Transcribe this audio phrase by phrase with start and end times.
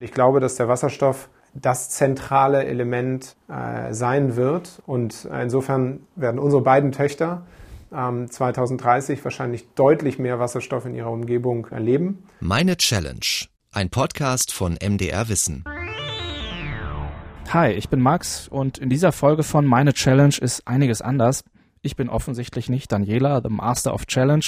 [0.00, 4.80] Ich glaube, dass der Wasserstoff das zentrale Element äh, sein wird.
[4.86, 7.46] Und insofern werden unsere beiden Töchter
[7.92, 12.28] ähm, 2030 wahrscheinlich deutlich mehr Wasserstoff in ihrer Umgebung erleben.
[12.38, 13.46] Meine Challenge.
[13.72, 15.64] Ein Podcast von MDR Wissen.
[17.52, 21.42] Hi, ich bin Max und in dieser Folge von Meine Challenge ist einiges anders.
[21.82, 24.44] Ich bin offensichtlich nicht Daniela, the Master of Challenge.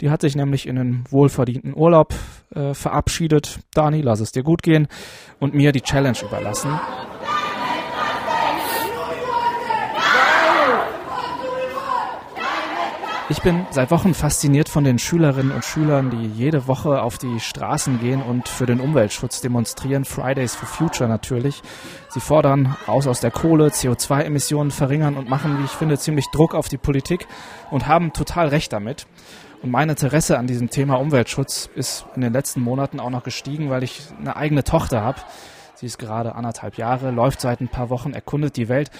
[0.00, 2.14] Die hat sich nämlich in einen wohlverdienten Urlaub
[2.54, 3.60] äh, verabschiedet.
[3.74, 4.88] Dani, lass es dir gut gehen
[5.38, 6.70] und mir die Challenge überlassen.
[13.28, 17.40] Ich bin seit Wochen fasziniert von den Schülerinnen und Schülern, die jede Woche auf die
[17.40, 20.04] Straßen gehen und für den Umweltschutz demonstrieren.
[20.04, 21.60] Fridays for Future natürlich.
[22.08, 26.54] Sie fordern raus aus der Kohle, CO2-Emissionen verringern und machen, wie ich finde, ziemlich Druck
[26.54, 27.26] auf die Politik
[27.72, 29.08] und haben total recht damit.
[29.60, 33.70] Und mein Interesse an diesem Thema Umweltschutz ist in den letzten Monaten auch noch gestiegen,
[33.70, 35.18] weil ich eine eigene Tochter habe.
[35.74, 38.92] Sie ist gerade anderthalb Jahre, läuft seit ein paar Wochen, erkundet die Welt.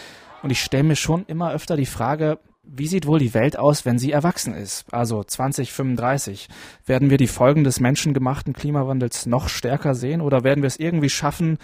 [0.43, 3.85] Und ich stelle mir schon immer öfter die Frage, wie sieht wohl die Welt aus,
[3.85, 4.85] wenn sie erwachsen ist?
[4.93, 6.49] Also 2035.
[6.85, 11.11] Werden wir die Folgen des menschengemachten Klimawandels noch stärker sehen oder werden wir es irgendwie
[11.11, 11.59] schaffen,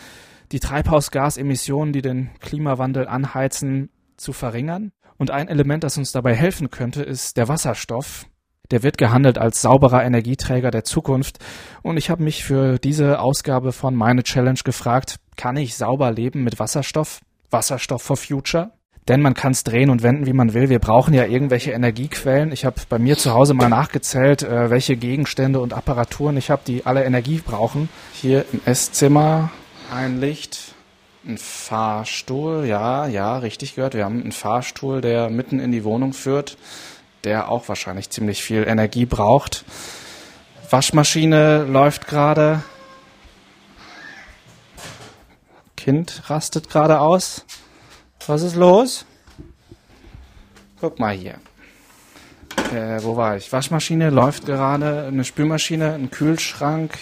[0.52, 4.92] die Treibhausgasemissionen, die den Klimawandel anheizen, zu verringern?
[5.18, 8.26] Und ein Element, das uns dabei helfen könnte, ist der Wasserstoff.
[8.70, 11.38] Der wird gehandelt als sauberer Energieträger der Zukunft.
[11.82, 16.42] Und ich habe mich für diese Ausgabe von Meine Challenge gefragt, kann ich sauber leben
[16.42, 17.20] mit Wasserstoff?
[17.50, 18.72] Wasserstoff for Future?
[19.08, 20.68] Denn man kann es drehen und wenden, wie man will.
[20.68, 22.52] Wir brauchen ja irgendwelche Energiequellen.
[22.52, 26.62] Ich habe bei mir zu Hause mal nachgezählt, äh, welche Gegenstände und Apparaturen ich habe,
[26.64, 27.88] die alle Energie brauchen.
[28.12, 29.50] Hier im Esszimmer
[29.92, 30.74] ein Licht,
[31.26, 32.64] ein Fahrstuhl.
[32.64, 33.94] Ja, ja, richtig gehört.
[33.94, 36.56] Wir haben einen Fahrstuhl, der mitten in die Wohnung führt,
[37.24, 39.64] der auch wahrscheinlich ziemlich viel Energie braucht.
[40.70, 42.62] Waschmaschine läuft gerade.
[45.76, 47.44] Kind rastet gerade aus.
[48.26, 49.04] Was ist los?
[50.80, 51.34] Guck mal hier.
[52.72, 53.52] Äh, wo war ich?
[53.52, 56.98] Waschmaschine läuft gerade, eine Spülmaschine, ein Kühlschrank,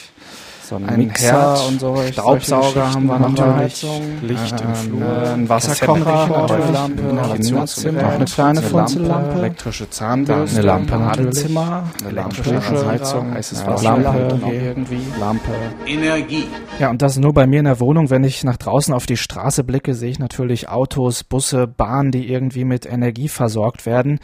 [0.70, 1.96] so ein, ein Mixer und so.
[2.12, 3.86] Staubsauger haben wir natürlich.
[4.22, 5.32] Licht im Flur.
[5.32, 12.86] Ein Wasserkocher, Lampe, Inhalationszimmer, auch eine kleine Funzellampe, elektrische Zahnbürste, eine Lampe Zimmer, eine elektrische
[12.86, 15.50] Heizung, heißes Wasser, Lampe irgendwie, Lampe.
[15.86, 16.44] Energie.
[16.78, 18.08] Ja, und das nur bei mir in der Wohnung.
[18.10, 22.30] Wenn ich nach draußen auf die Straße blicke, sehe ich natürlich Autos, Busse, Bahnen, die
[22.30, 24.20] irgendwie mit Energie versorgt werden.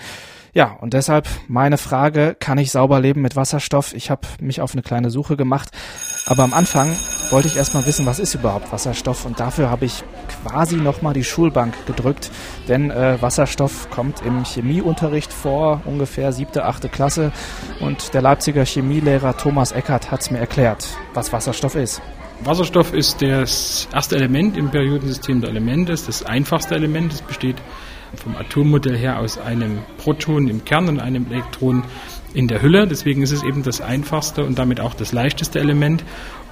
[0.57, 3.93] Ja, und deshalb meine Frage, kann ich sauber leben mit Wasserstoff?
[3.93, 5.69] Ich habe mich auf eine kleine Suche gemacht,
[6.25, 6.89] aber am Anfang
[7.29, 10.03] wollte ich erstmal wissen, was ist überhaupt Wasserstoff und dafür habe ich
[10.47, 12.31] quasi nochmal die Schulbank gedrückt,
[12.69, 17.33] denn äh, Wasserstoff kommt im Chemieunterricht vor, ungefähr siebte, achte Klasse
[17.81, 22.01] und der Leipziger Chemielehrer Thomas Eckert hat es mir erklärt, was Wasserstoff ist.
[22.45, 27.57] Wasserstoff ist das erste Element im Periodensystem der Elemente, das einfachste Element, es besteht
[28.21, 31.85] vom Atommodell her aus einem Proton im Kern und einem Elektron
[32.35, 32.87] in der Hülle.
[32.87, 36.05] Deswegen ist es eben das einfachste und damit auch das leichteste Element.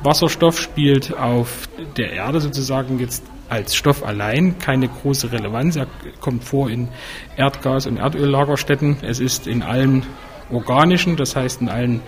[0.03, 5.76] Wasserstoff spielt auf der Erde sozusagen jetzt als Stoff allein keine große Relevanz.
[5.76, 5.86] Er
[6.20, 6.88] kommt vor in
[7.36, 8.97] Erdgas- und Erdöllagerstätten.
[9.03, 10.04] Es ist in allen
[10.50, 12.00] organischen, das heißt in allen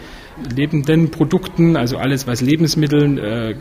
[0.54, 3.54] lebenden Produkten, also alles, was Lebensmitteln äh,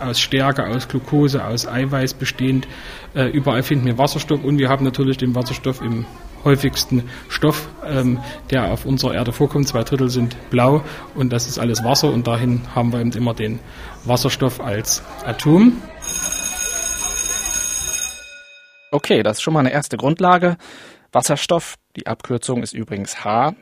[0.00, 2.66] aus Stärke, aus Glucose, aus Eiweiß bestehend.
[3.14, 6.06] Äh, überall finden wir Wasserstoff und wir haben natürlich den Wasserstoff im
[6.44, 8.20] häufigsten Stoff, ähm,
[8.50, 9.68] der auf unserer Erde vorkommt.
[9.68, 10.82] Zwei Drittel sind blau
[11.14, 13.58] und das ist alles Wasser und dahin haben wir eben immer den
[14.04, 15.82] Wasserstoff als Atom.
[18.92, 20.56] Okay, das ist schon mal eine erste Grundlage.
[21.12, 23.54] Wasserstoff, die Abkürzung ist übrigens H,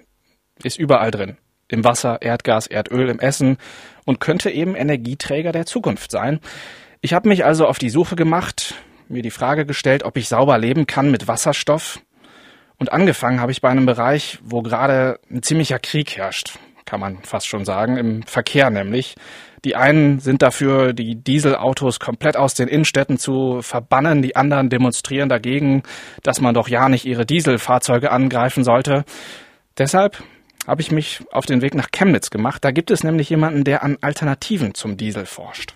[0.63, 3.59] ist überall drin im Wasser, Erdgas, Erdöl, im Essen
[4.05, 6.41] und könnte eben Energieträger der Zukunft sein.
[7.01, 8.75] Ich habe mich also auf die Suche gemacht,
[9.09, 12.01] mir die Frage gestellt, ob ich sauber leben kann mit Wasserstoff.
[12.79, 17.19] Und angefangen habe ich bei einem Bereich, wo gerade ein ziemlicher Krieg herrscht, kann man
[17.23, 19.15] fast schon sagen, im Verkehr nämlich.
[19.65, 25.31] Die einen sind dafür, die Dieselautos komplett aus den Innenstädten zu verbannen, die anderen demonstrieren
[25.31, 25.83] dagegen,
[26.23, 29.05] dass man doch ja nicht ihre Dieselfahrzeuge angreifen sollte.
[29.79, 30.23] Deshalb
[30.67, 32.65] habe ich mich auf den Weg nach Chemnitz gemacht.
[32.65, 35.75] Da gibt es nämlich jemanden, der an Alternativen zum Diesel forscht.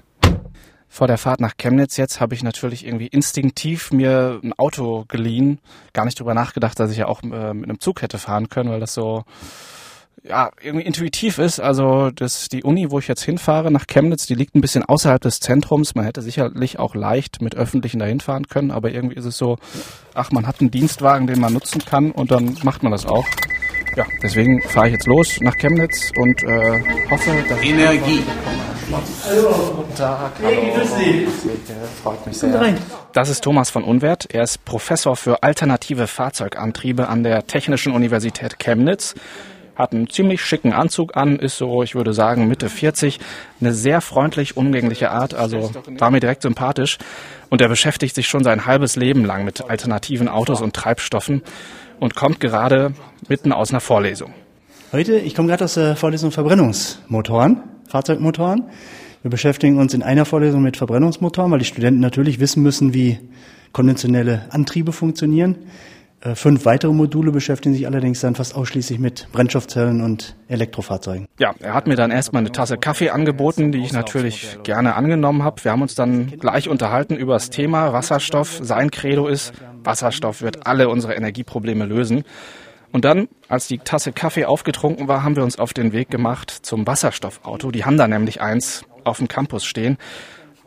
[0.88, 5.60] Vor der Fahrt nach Chemnitz jetzt habe ich natürlich irgendwie instinktiv mir ein Auto geliehen.
[5.92, 8.70] Gar nicht drüber nachgedacht, dass ich ja auch äh, mit einem Zug hätte fahren können,
[8.70, 9.24] weil das so
[10.24, 11.60] ja, irgendwie intuitiv ist.
[11.60, 15.20] Also das, die Uni, wo ich jetzt hinfahre nach Chemnitz, die liegt ein bisschen außerhalb
[15.20, 15.94] des Zentrums.
[15.94, 19.58] Man hätte sicherlich auch leicht mit öffentlichen dahin fahren können, aber irgendwie ist es so,
[20.14, 23.26] ach, man hat einen Dienstwagen, den man nutzen kann und dann macht man das auch.
[23.98, 28.20] Ja, deswegen fahre ich jetzt los nach Chemnitz und äh, hoffe, dass Energie.
[28.20, 28.94] ich
[29.76, 30.30] Guten Tag.
[30.40, 30.86] Hallo.
[32.04, 32.74] Freut mich sehr.
[33.12, 34.32] Das ist Thomas von Unwert.
[34.32, 39.16] Er ist Professor für alternative Fahrzeugantriebe an der Technischen Universität Chemnitz.
[39.74, 43.18] Hat einen ziemlich schicken Anzug an, ist so, ich würde sagen, Mitte 40.
[43.60, 46.98] Eine sehr freundlich, umgängliche Art, also war mir direkt sympathisch.
[47.48, 51.42] Und er beschäftigt sich schon sein halbes Leben lang mit alternativen Autos und Treibstoffen
[52.00, 52.92] und kommt gerade
[53.28, 54.32] mitten aus einer Vorlesung.
[54.92, 58.70] Heute, ich komme gerade aus der Vorlesung Verbrennungsmotoren, Fahrzeugmotoren.
[59.22, 63.18] Wir beschäftigen uns in einer Vorlesung mit Verbrennungsmotoren, weil die Studenten natürlich wissen müssen, wie
[63.72, 65.56] konventionelle Antriebe funktionieren.
[66.20, 71.26] Äh, fünf weitere Module beschäftigen sich allerdings dann fast ausschließlich mit Brennstoffzellen und Elektrofahrzeugen.
[71.38, 75.44] Ja, er hat mir dann erstmal eine Tasse Kaffee angeboten, die ich natürlich gerne angenommen
[75.44, 75.62] habe.
[75.62, 78.58] Wir haben uns dann gleich unterhalten über das Thema Wasserstoff.
[78.62, 79.52] Sein Credo ist,
[79.88, 82.24] Wasserstoff wird alle unsere Energieprobleme lösen.
[82.92, 86.50] Und dann, als die Tasse Kaffee aufgetrunken war, haben wir uns auf den Weg gemacht
[86.50, 87.70] zum Wasserstoffauto.
[87.70, 89.98] Die haben da nämlich eins auf dem Campus stehen.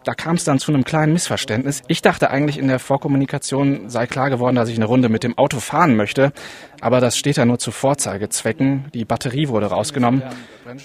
[0.03, 1.83] Da kam es dann zu einem kleinen Missverständnis.
[1.87, 5.37] Ich dachte eigentlich in der Vorkommunikation sei klar geworden, dass ich eine Runde mit dem
[5.37, 6.33] Auto fahren möchte.
[6.79, 8.85] Aber das steht ja nur zu Vorzeigezwecken.
[8.95, 10.23] Die Batterie wurde rausgenommen.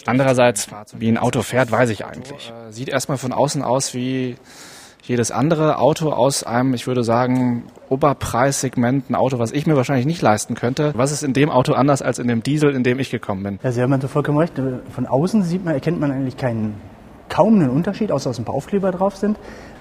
[0.05, 0.69] Andererseits,
[0.99, 2.53] wie ein Auto fährt, weiß ich eigentlich.
[2.69, 4.37] Sieht erstmal von außen aus wie
[5.09, 10.07] jedes andere Auto aus einem, ich würde sagen, Oberpreissegment, ein Auto, was ich mir wahrscheinlich
[10.07, 10.93] nicht leisten könnte.
[10.97, 13.59] Was ist in dem Auto anders als in dem Diesel, in dem ich gekommen bin?
[13.63, 14.55] Ja, Sie haben so vollkommen recht.
[14.91, 16.75] Von außen sieht man, erkennt man eigentlich keinen,
[17.29, 19.39] kaum einen Unterschied, außer dass ein paar Aufkleber drauf sind.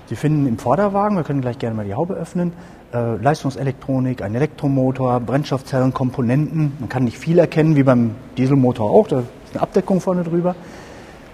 [0.08, 2.54] Sie finden im Vorderwagen, wir können gleich gerne mal die Haube öffnen,
[2.94, 6.74] äh, Leistungselektronik, ein Elektromotor, Brennstoffzellen, Komponenten.
[6.80, 9.08] Man kann nicht viel erkennen, wie beim Dieselmotor auch.
[9.08, 10.56] Da ist eine Abdeckung vorne drüber.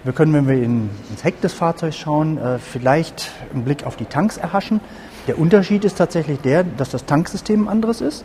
[0.04, 3.94] Wir können, wenn wir in, ins Heck des Fahrzeugs schauen, äh, vielleicht einen Blick auf
[3.94, 4.80] die Tanks erhaschen.
[5.28, 8.24] Der Unterschied ist tatsächlich der, dass das Tanksystem ein anderes ist.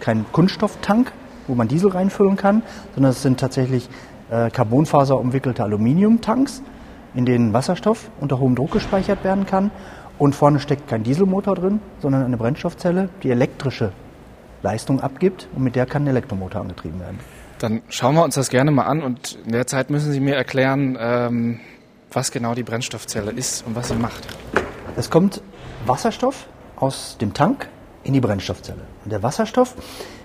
[0.00, 1.12] Kein Kunststofftank,
[1.46, 2.62] wo man Diesel reinfüllen kann,
[2.94, 3.88] sondern es sind tatsächlich
[4.30, 6.62] äh, Carbonfaserumwickelte Aluminiumtanks,
[7.14, 9.70] in denen Wasserstoff unter hohem Druck gespeichert werden kann.
[10.18, 13.92] Und vorne steckt kein Dieselmotor drin, sondern eine Brennstoffzelle, die elektrische
[14.62, 17.18] Leistung abgibt und mit der kann ein Elektromotor angetrieben werden.
[17.64, 20.34] Dann schauen wir uns das gerne mal an und in der Zeit müssen Sie mir
[20.34, 21.60] erklären, ähm,
[22.12, 24.26] was genau die Brennstoffzelle ist und was sie macht.
[24.96, 25.40] Es kommt
[25.86, 26.46] Wasserstoff
[26.76, 27.70] aus dem Tank
[28.02, 28.82] in die Brennstoffzelle.
[29.02, 29.76] Und der Wasserstoff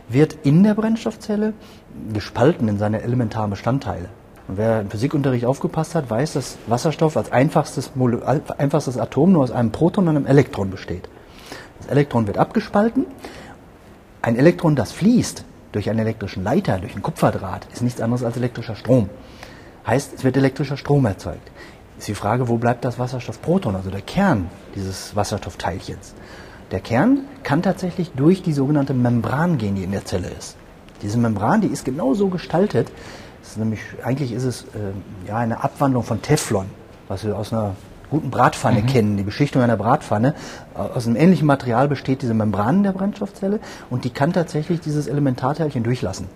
[0.10, 1.54] wird in der Brennstoffzelle
[2.12, 4.10] gespalten in seine elementaren Bestandteile.
[4.50, 7.92] Und wer im Physikunterricht aufgepasst hat, weiß, dass Wasserstoff als einfachstes,
[8.58, 11.08] einfachstes Atom nur aus einem Proton und einem Elektron besteht.
[11.78, 13.06] Das Elektron wird abgespalten.
[14.22, 18.38] Ein Elektron, das fließt, durch einen elektrischen Leiter, durch einen Kupferdraht, ist nichts anderes als
[18.38, 19.10] elektrischer Strom.
[19.86, 21.52] Heißt, es wird elektrischer Strom erzeugt.
[21.98, 26.14] Ist die Frage, wo bleibt das Wasserstoffproton, also der Kern dieses Wasserstoffteilchens?
[26.72, 30.56] Der Kern kann tatsächlich durch die sogenannte Membran gehen, die in der Zelle ist.
[31.02, 32.92] Diese Membran, die ist genau so gestaltet,
[33.56, 36.68] nämlich, eigentlich ist es äh, ja, eine Abwandlung von Teflon,
[37.08, 37.76] was wir aus einer
[38.10, 38.86] guten Bratpfanne mhm.
[38.88, 40.34] kennen, die Beschichtung einer Bratpfanne.
[40.74, 43.60] Aus einem ähnlichen Material besteht diese Membran der Brennstoffzelle
[43.90, 46.28] und die kann tatsächlich dieses Elementarteilchen durchlassen.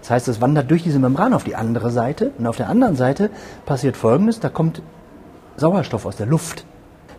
[0.00, 2.96] Das heißt, es wandert durch diese Membran auf die andere Seite und auf der anderen
[2.96, 3.30] Seite
[3.66, 4.82] passiert Folgendes, da kommt
[5.56, 6.64] Sauerstoff aus der Luft.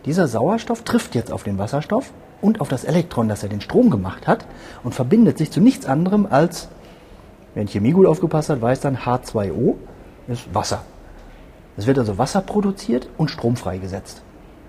[0.04, 3.88] Dieser Sauerstoff trifft jetzt auf den Wasserstoff und auf das Elektron, das er den Strom
[3.88, 4.46] gemacht hat
[4.82, 6.68] und verbindet sich zu nichts anderem als,
[7.54, 9.76] wenn Chemie gut aufgepasst hat, weiß dann H2O
[10.26, 10.82] ist Wasser.
[11.76, 14.22] Es wird also Wasser produziert und Strom freigesetzt.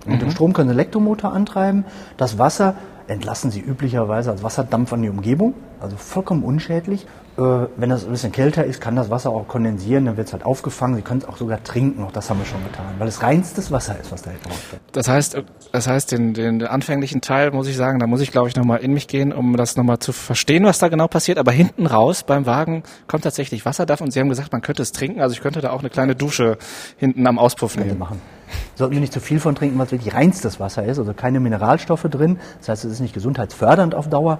[0.06, 0.32] Mit dem mhm.
[0.32, 1.86] Strom können Sie Elektromotor antreiben.
[2.18, 2.76] Das Wasser
[3.08, 7.06] entlassen Sie üblicherweise als Wasserdampf an die Umgebung, also vollkommen unschädlich.
[7.36, 7.42] Äh,
[7.78, 10.46] wenn das ein bisschen kälter ist, kann das Wasser auch kondensieren, dann wird es halt
[10.46, 10.96] aufgefangen.
[10.96, 13.72] Sie können es auch sogar trinken, auch das haben wir schon getan, weil es reinstes
[13.72, 14.82] Wasser ist, was da rauskommt.
[14.92, 18.50] Das heißt, das heißt, den, den anfänglichen Teil muss ich sagen, da muss ich glaube
[18.50, 21.40] ich nochmal in mich gehen, um das nochmal zu verstehen, was da genau passiert.
[21.40, 24.84] Aber hinten raus beim Wagen kommt tatsächlich Wasser davon und Sie haben gesagt, man könnte
[24.84, 25.20] es trinken.
[25.20, 26.58] Also ich könnte da auch eine kleine Dusche
[26.98, 27.98] hinten am Auspuff nehmen.
[27.98, 28.22] machen.
[28.76, 31.40] Sollten wir nicht zu viel von trinken, weil es wirklich reinstes Wasser ist, also keine
[31.40, 32.40] Mineralstoffe drin.
[32.60, 34.40] Das heißt, es ist nicht gesundheitsfördernd auf Dauer,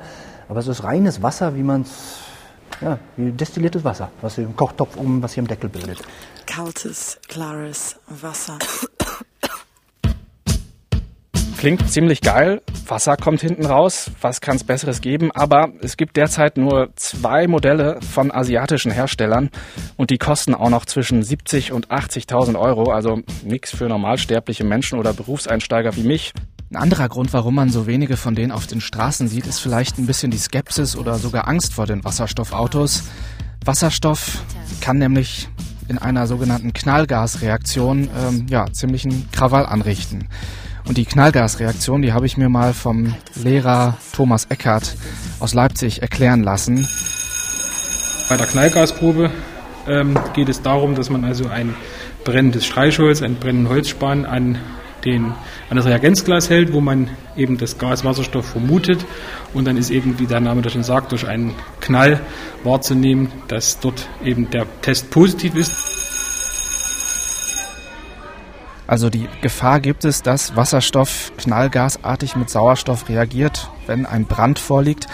[0.50, 2.20] aber es ist reines Wasser, wie man es
[2.82, 6.00] ja, wie destilliertes Wasser, was im Kochtopf um, was hier im Deckel bildet.
[6.46, 8.58] Kaltes, klares Wasser.
[11.64, 12.62] Klingt ziemlich geil.
[12.90, 14.12] Wasser kommt hinten raus.
[14.20, 15.32] Was kann es Besseres geben?
[15.32, 19.50] Aber es gibt derzeit nur zwei Modelle von asiatischen Herstellern
[19.96, 22.92] und die kosten auch noch zwischen 70 und 80.000 Euro.
[22.92, 26.34] Also nichts für normalsterbliche Menschen oder Berufseinsteiger wie mich.
[26.70, 29.98] Ein anderer Grund, warum man so wenige von denen auf den Straßen sieht, ist vielleicht
[29.98, 33.06] ein bisschen die Skepsis oder sogar Angst vor den Wasserstoffautos.
[33.64, 34.44] Wasserstoff
[34.82, 35.48] kann nämlich
[35.88, 40.28] in einer sogenannten Knallgasreaktion ähm, ja, ziemlichen Krawall anrichten.
[40.86, 44.96] Und die Knallgasreaktion, die habe ich mir mal vom Lehrer Thomas Eckert
[45.40, 46.88] aus Leipzig erklären lassen.
[48.30, 49.32] Bei der Knallgasprobe
[49.88, 51.74] ähm, geht es darum, dass man also ein
[52.24, 54.58] brennendes Streichholz, einen brennenden Holzspan an
[55.06, 55.34] den,
[55.70, 59.06] an das Reagenzglas hält, wo man eben das Gas Wasserstoff vermutet.
[59.54, 62.22] Und dann ist eben, wie der Name das schon sagt, durch einen Knall
[62.64, 65.93] wahrzunehmen, dass dort eben der Test positiv ist.
[68.86, 75.08] Also die Gefahr gibt es, dass Wasserstoff knallgasartig mit Sauerstoff reagiert, wenn ein Brand vorliegt.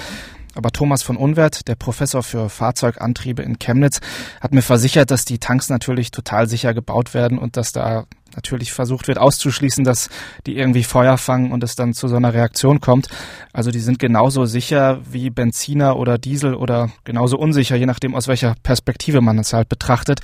[0.59, 4.01] Aber Thomas von Unwert, der Professor für Fahrzeugantriebe in Chemnitz,
[4.41, 8.03] hat mir versichert, dass die Tanks natürlich total sicher gebaut werden und dass da
[8.35, 10.09] natürlich versucht wird auszuschließen, dass
[10.45, 13.07] die irgendwie Feuer fangen und es dann zu so einer Reaktion kommt.
[13.53, 18.27] Also die sind genauso sicher wie Benziner oder Diesel oder genauso unsicher, je nachdem aus
[18.27, 20.19] welcher Perspektive man es halt betrachtet.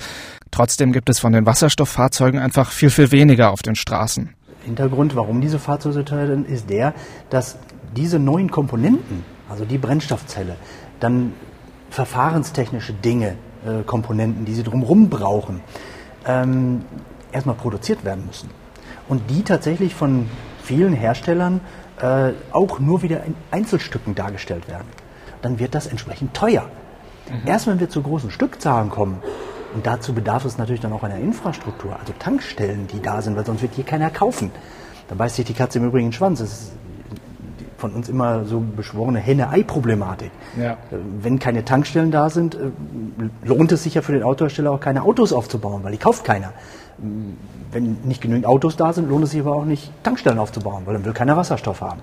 [0.50, 4.34] Trotzdem gibt es von den Wasserstofffahrzeugen einfach viel, viel weniger auf den Straßen.
[4.66, 6.92] Hintergrund, warum diese Fahrzeuge teuer sind, ist der,
[7.30, 7.56] dass
[7.96, 10.56] diese neuen Komponenten, also die Brennstoffzelle,
[11.00, 11.34] dann
[11.90, 15.60] verfahrenstechnische Dinge, äh, Komponenten, die sie drumherum brauchen,
[16.26, 16.84] ähm,
[17.32, 18.50] erstmal produziert werden müssen.
[19.08, 20.28] Und die tatsächlich von
[20.62, 21.60] vielen Herstellern
[22.00, 24.88] äh, auch nur wieder in Einzelstücken dargestellt werden.
[25.42, 26.68] Dann wird das entsprechend teuer.
[27.30, 27.46] Mhm.
[27.46, 29.22] Erst wenn wir zu großen Stückzahlen kommen,
[29.74, 33.44] und dazu bedarf es natürlich dann auch einer Infrastruktur, also Tankstellen, die da sind, weil
[33.44, 34.50] sonst wird hier keiner kaufen.
[35.08, 36.40] Da beißt sich die Katze im Übrigen den Schwanz.
[36.40, 36.72] Ist
[37.78, 40.30] von uns immer so beschworene Henne-Ei-Problematik.
[40.58, 40.72] Ja.
[40.72, 40.76] Äh,
[41.22, 42.70] wenn keine Tankstellen da sind, äh,
[43.44, 46.52] lohnt es sich ja für den Autohersteller auch keine Autos aufzubauen, weil die kauft keiner.
[47.72, 50.94] Wenn nicht genügend Autos da sind, lohnt es sich aber auch nicht, Tankstellen aufzubauen, weil
[50.94, 52.00] dann will keiner Wasserstoff haben.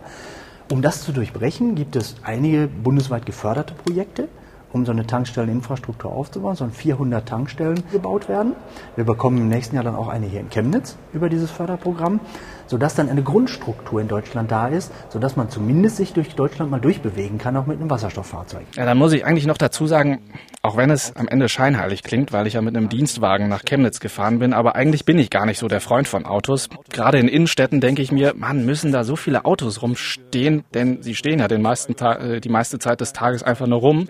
[0.72, 4.27] Um das zu durchbrechen, gibt es einige bundesweit geförderte Projekte,
[4.72, 6.56] um so eine Tankstelleninfrastruktur aufzubauen.
[6.56, 8.53] Sollen 400 Tankstellen gebaut werden.
[8.96, 12.20] Wir bekommen im nächsten Jahr dann auch eine hier in Chemnitz über dieses Förderprogramm
[12.67, 16.79] sodass dann eine Grundstruktur in Deutschland da ist, sodass man zumindest sich durch Deutschland mal
[16.79, 18.63] durchbewegen kann, auch mit einem Wasserstofffahrzeug.
[18.75, 20.20] Ja, dann muss ich eigentlich noch dazu sagen,
[20.62, 24.00] auch wenn es am Ende scheinheilig klingt, weil ich ja mit einem Dienstwagen nach Chemnitz
[24.00, 26.70] gefahren bin, aber eigentlich bin ich gar nicht so der Freund von Autos.
[26.91, 31.15] Gerade in Innenstädten denke ich mir, man, müssen da so viele Autos rumstehen, denn sie
[31.15, 34.08] stehen ja den meisten Ta äh, die meiste Zeit des Tages einfach nur rum.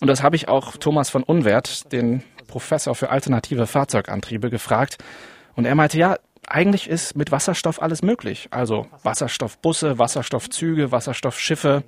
[0.00, 4.98] Und das habe ich auch Thomas von Unwert, den Professor für alternative Fahrzeugantriebe, gefragt.
[5.56, 6.16] Und er meinte, ja,
[6.48, 8.48] eigentlich ist mit Wasserstoff alles möglich.
[8.50, 11.84] Also Wasserstoffbusse, Wasserstoffzüge, Wasserstoffschiffe.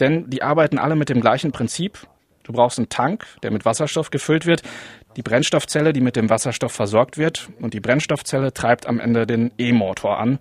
[0.00, 2.06] Denn die arbeiten alle mit dem gleichen Prinzip.
[2.42, 4.62] Du brauchst einen Tank, der mit Wasserstoff gefüllt wird,
[5.16, 9.52] die Brennstoffzelle, die mit dem Wasserstoff versorgt wird und die Brennstoffzelle treibt am Ende den
[9.58, 10.38] E-Motor an.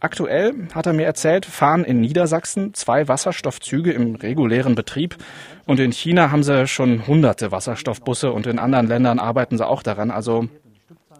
[0.00, 5.16] Aktuell, hat er mir erzählt, fahren in Niedersachsen zwei Wasserstoffzüge im regulären Betrieb
[5.66, 9.82] und in China haben sie schon hunderte Wasserstoffbusse und in anderen Ländern arbeiten sie auch
[9.82, 10.10] daran.
[10.10, 10.48] Also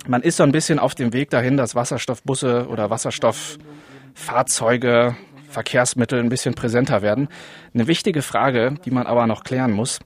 [0.06, 5.16] man ist so ein bisschen auf dem Weg dahin, dass Wasserstoffbusse oder Wasserstofffahrzeuge,
[5.48, 7.28] Verkehrsmittel ein bisschen präsenter werden.
[7.74, 10.00] Eine wichtige Frage, die man aber noch klären muss,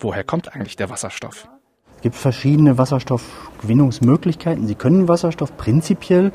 [0.00, 1.48] woher kommt eigentlich der Wasserstoff?
[1.96, 4.66] Es gibt verschiedene Wasserstoffgewinnungsmöglichkeiten.
[4.66, 6.32] Sie können Wasserstoff prinzipiell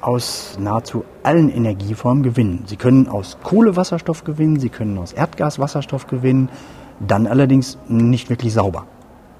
[0.00, 2.64] aus nahezu allen Energieformen gewinnen.
[2.66, 6.50] Sie können aus Kohle Wasserstoff gewinnen, Sie können aus Erdgas Wasserstoff gewinnen,
[7.00, 8.86] dann allerdings nicht wirklich sauber.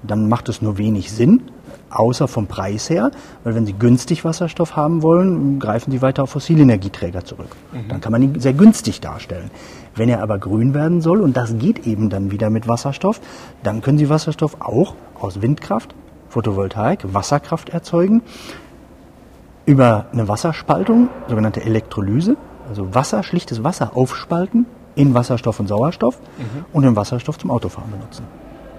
[0.03, 1.51] Dann macht es nur wenig Sinn,
[1.95, 3.11] außer vom Preis her,
[3.43, 7.55] weil wenn Sie günstig Wasserstoff haben wollen, greifen Sie weiter auf fossile Energieträger zurück.
[7.71, 7.87] Mhm.
[7.89, 9.49] Dann kann man ihn sehr günstig darstellen.
[9.95, 13.21] Wenn er aber grün werden soll, und das geht eben dann wieder mit Wasserstoff,
[13.63, 15.95] dann können Sie Wasserstoff auch aus Windkraft,
[16.29, 18.21] Photovoltaik, Wasserkraft erzeugen,
[19.65, 22.37] über eine Wasserspaltung, sogenannte Elektrolyse,
[22.69, 26.65] also Wasser, schlichtes Wasser aufspalten in Wasserstoff und Sauerstoff mhm.
[26.73, 28.25] und den Wasserstoff zum Autofahren benutzen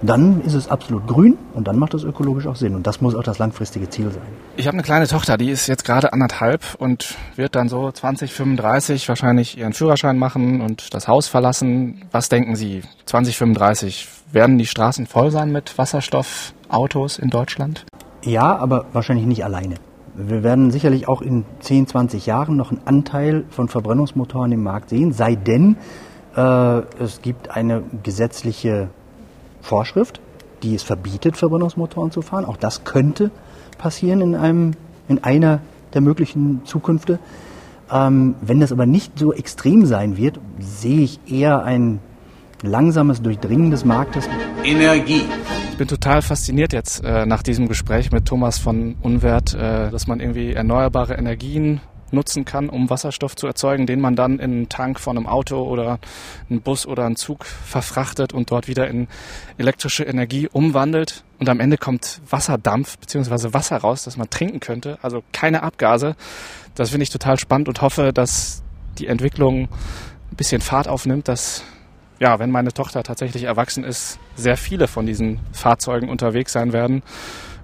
[0.02, 2.74] dann ist es absolut grün und dann macht es ökologisch auch Sinn.
[2.74, 4.22] Und das muss auch das langfristige Ziel sein.
[4.56, 9.08] Ich habe eine kleine Tochter, die ist jetzt gerade anderthalb und wird dann so 2035
[9.08, 12.04] wahrscheinlich ihren Führerschein machen und das Haus verlassen.
[12.12, 17.86] Was denken Sie, 2035, werden die Straßen voll sein mit Wasserstoffautos in Deutschland?
[18.22, 19.76] Ja, aber wahrscheinlich nicht alleine.
[20.14, 24.88] Wir werden sicherlich auch in 10, 20 Jahren noch einen Anteil von Verbrennungsmotoren im Markt
[24.88, 25.76] sehen, sei denn,
[26.34, 28.88] äh, es gibt eine gesetzliche
[29.66, 30.20] Vorschrift,
[30.62, 32.44] die es verbietet, Verbrennungsmotoren zu fahren.
[32.44, 33.30] Auch das könnte
[33.76, 34.72] passieren in, einem,
[35.08, 35.60] in einer
[35.92, 37.18] der möglichen Zukünfte.
[37.92, 42.00] Ähm, wenn das aber nicht so extrem sein wird, sehe ich eher ein
[42.62, 44.28] langsames Durchdringen des Marktes.
[44.64, 45.22] Energie.
[45.70, 50.06] Ich bin total fasziniert jetzt äh, nach diesem Gespräch mit Thomas von Unwert, äh, dass
[50.06, 51.80] man irgendwie erneuerbare Energien
[52.12, 55.62] nutzen kann, um Wasserstoff zu erzeugen, den man dann in einen Tank von einem Auto
[55.62, 55.98] oder
[56.48, 59.08] einen Bus oder einen Zug verfrachtet und dort wieder in
[59.58, 61.24] elektrische Energie umwandelt.
[61.38, 63.52] Und am Ende kommt Wasserdampf bzw.
[63.52, 64.98] Wasser raus, das man trinken könnte.
[65.02, 66.16] Also keine Abgase.
[66.74, 68.62] Das finde ich total spannend und hoffe, dass
[68.98, 69.68] die Entwicklung
[70.30, 71.64] ein bisschen Fahrt aufnimmt, dass
[72.18, 77.02] ja, wenn meine Tochter tatsächlich erwachsen ist, sehr viele von diesen Fahrzeugen unterwegs sein werden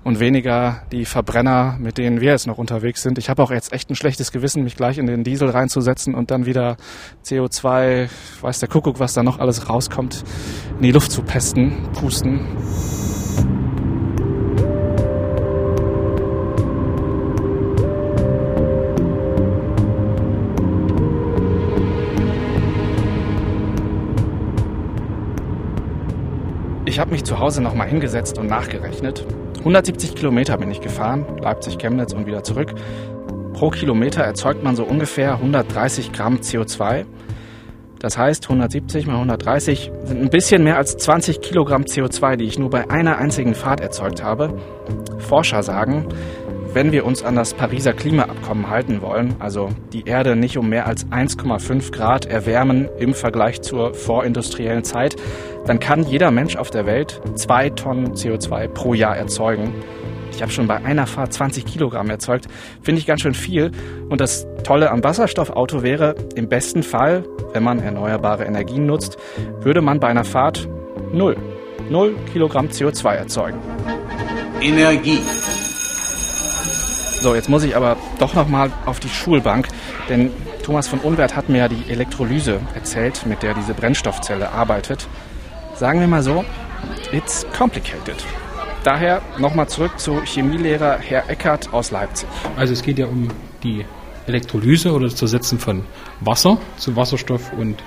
[0.05, 3.19] und weniger die Verbrenner, mit denen wir jetzt noch unterwegs sind.
[3.19, 6.31] Ich habe auch jetzt echt ein schlechtes Gewissen, mich gleich in den Diesel reinzusetzen und
[6.31, 6.77] dann wieder
[7.25, 8.09] CO2,
[8.41, 10.25] weiß der Kuckuck, was da noch alles rauskommt,
[10.77, 12.41] in die Luft zu pesten, pusten.
[26.85, 29.25] Ich habe mich zu Hause nochmal hingesetzt und nachgerechnet.
[29.63, 32.75] 170 Kilometer bin ich gefahren, Leipzig, Chemnitz und wieder zurück.
[33.53, 37.05] Pro Kilometer erzeugt man so ungefähr 130 Gramm CO2.
[38.01, 42.59] Das heißt, 170 mal 130 sind ein bisschen mehr als 20 Kilogramm CO2, die ich
[42.59, 44.59] nur bei einer einzigen Fahrt erzeugt habe.
[45.19, 46.09] Forscher sagen,
[46.75, 50.87] wenn wir uns an das Pariser Klimaabkommen halten wollen, also die Erde nicht um mehr
[50.87, 55.17] als 1,5 Grad erwärmen im Vergleich zur vorindustriellen Zeit,
[55.67, 59.75] dann kann jeder Mensch auf der Welt zwei Tonnen CO2 pro Jahr erzeugen.
[60.35, 62.47] Ich habe schon bei einer Fahrt 20 Kilogramm erzeugt.
[62.81, 63.71] Finde ich ganz schön viel.
[64.09, 69.19] Und das Tolle am Wasserstoffauto wäre, im besten Fall, wenn man erneuerbare Energien nutzt,
[69.61, 70.69] würde man bei einer Fahrt
[71.13, 71.37] null,
[71.91, 73.59] null Kilogramm CO2 erzeugen.
[74.63, 75.19] Energie.
[77.23, 79.69] So, jetzt muss ich aber doch nochmal auf die Schulbank,
[80.09, 80.33] denn
[80.65, 85.07] Thomas von Unwert hat mir ja die Elektrolyse erzählt, mit der diese Brennstoffzelle arbeitet.
[85.77, 86.45] Sagen wir mal so,
[87.13, 88.17] it's complicated.
[88.83, 92.29] Daher nochmal zurück zu Chemielehrer Herr Eckert aus Leipzig.
[92.57, 93.29] Also es geht ja um
[93.63, 93.85] die
[94.27, 95.85] Elektrolyse oder das Zersetzen von
[96.19, 97.85] Wasser zu Wasserstoff und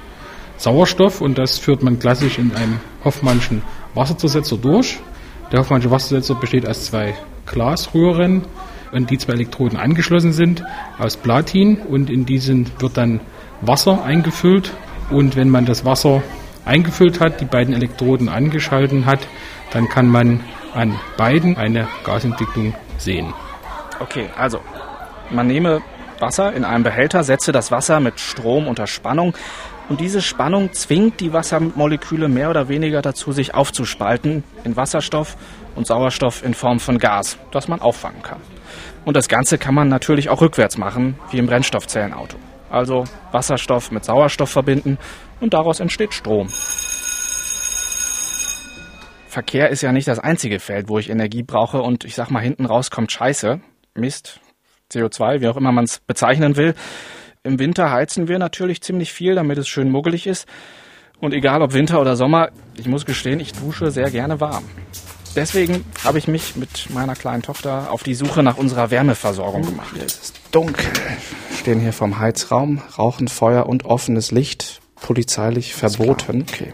[0.56, 3.64] Sauerstoff und das führt man klassisch in einem Hoffmannschen
[3.96, 4.98] Wasserzersetzer durch.
[5.52, 7.16] Der Hoffmannsche Wasserzersetzer besteht aus zwei
[7.46, 8.44] Glasröhren,
[8.96, 10.64] an die zwei Elektroden angeschlossen sind
[10.98, 13.20] aus Platin und in diesen wird dann
[13.62, 14.74] Wasser eingefüllt.
[15.12, 16.24] Und wenn man das Wasser
[16.66, 19.20] eingefüllt hat, die beiden Elektroden angeschalten hat,
[19.72, 20.40] dann kann man
[20.74, 23.34] an beiden eine Gasentwicklung sehen.
[24.00, 24.60] Okay, also
[25.30, 25.82] man nehme
[26.20, 29.36] Wasser in einem Behälter, setze das Wasser mit Strom unter Spannung.
[29.88, 35.38] Und diese Spannung zwingt die Wassermoleküle mehr oder weniger dazu, sich aufzuspalten in Wasserstoff
[35.76, 38.42] und Sauerstoff in Form von Gas, das man auffangen kann.
[39.06, 42.38] Und das Ganze kann man natürlich auch rückwärts machen, wie im Brennstoffzellenauto.
[42.70, 44.98] Also Wasserstoff mit Sauerstoff verbinden
[45.40, 46.50] und daraus entsteht Strom.
[49.28, 52.40] Verkehr ist ja nicht das einzige Feld, wo ich Energie brauche und ich sag mal,
[52.40, 53.60] hinten raus kommt Scheiße,
[53.94, 54.40] Mist,
[54.92, 56.74] CO2, wie auch immer man es bezeichnen will.
[57.44, 60.48] Im Winter heizen wir natürlich ziemlich viel, damit es schön muggelig ist.
[61.20, 64.64] Und egal ob Winter oder Sommer, ich muss gestehen, ich dusche sehr gerne warm.
[65.36, 69.96] Deswegen habe ich mich mit meiner kleinen Tochter auf die Suche nach unserer Wärmeversorgung gemacht.
[69.98, 70.86] Es ist dunkel.
[71.50, 74.82] Wir stehen hier vom Heizraum, rauchen Feuer und offenes Licht.
[74.96, 76.46] Polizeilich verboten.
[76.50, 76.74] Okay.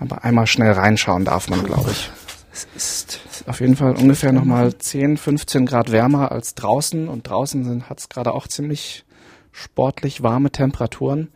[0.00, 2.10] Aber einmal schnell reinschauen darf man, glaube ich.
[2.52, 7.08] Es ist auf jeden Fall ungefähr nochmal 10, 15 Grad wärmer als draußen.
[7.08, 9.04] Und draußen hat es gerade auch ziemlich
[9.52, 11.28] sportlich warme Temperaturen.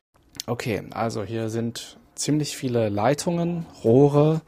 [0.47, 4.43] Okay, also hier sind ziemlich viele Leitungen, Rohre,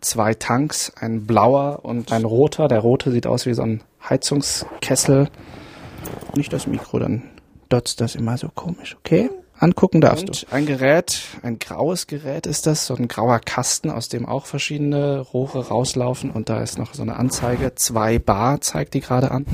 [0.00, 2.68] zwei Tanks, ein blauer und ein roter.
[2.68, 5.28] Der rote sieht aus wie so ein Heizungskessel.
[6.36, 7.22] Nicht das Mikro, dann
[7.68, 9.30] dotzt das immer so komisch, okay?
[9.58, 10.54] Angucken darfst und du.
[10.54, 15.18] Ein Gerät, ein graues Gerät ist das, so ein grauer Kasten, aus dem auch verschiedene
[15.18, 17.74] Rohre rauslaufen und da ist noch so eine Anzeige.
[17.74, 19.46] 2 Bar zeigt die gerade an.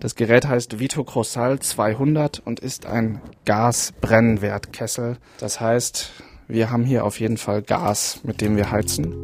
[0.00, 5.18] Das Gerät heißt Vito Crossal 200 und ist ein Gasbrennwertkessel.
[5.38, 6.10] Das heißt,
[6.50, 9.14] wir haben hier auf jeden Fall Gas, mit dem wir heizen.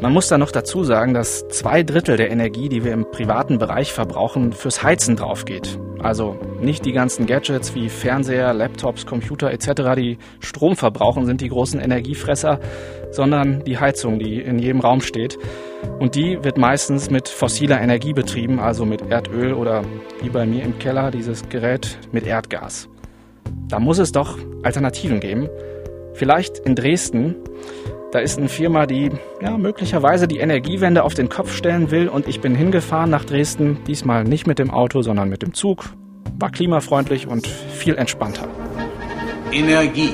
[0.00, 3.58] Man muss da noch dazu sagen, dass zwei Drittel der Energie, die wir im privaten
[3.58, 5.78] Bereich verbrauchen, fürs Heizen draufgeht.
[6.02, 11.50] Also nicht die ganzen Gadgets wie Fernseher, Laptops, Computer etc., die Strom verbrauchen, sind die
[11.50, 12.60] großen Energiefresser,
[13.10, 15.38] sondern die Heizung, die in jedem Raum steht.
[15.98, 19.84] Und die wird meistens mit fossiler Energie betrieben, also mit Erdöl oder
[20.22, 22.88] wie bei mir im Keller dieses Gerät mit Erdgas.
[23.68, 25.48] Da muss es doch Alternativen geben.
[26.20, 27.34] Vielleicht in Dresden.
[28.12, 32.10] Da ist eine Firma, die ja, möglicherweise die Energiewende auf den Kopf stellen will.
[32.10, 33.78] Und ich bin hingefahren nach Dresden.
[33.86, 35.86] Diesmal nicht mit dem Auto, sondern mit dem Zug.
[36.38, 38.48] War klimafreundlich und viel entspannter.
[39.50, 40.12] Energie.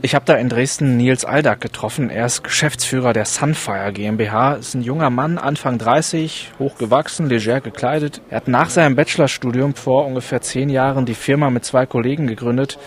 [0.00, 2.08] Ich habe da in Dresden Nils Aldag getroffen.
[2.08, 4.54] Er ist Geschäftsführer der Sunfire GmbH.
[4.54, 8.20] Ist ein junger Mann, Anfang 30, hochgewachsen, leger gekleidet.
[8.30, 12.78] Er hat nach seinem Bachelorstudium vor ungefähr zehn Jahren die Firma mit zwei Kollegen gegründet.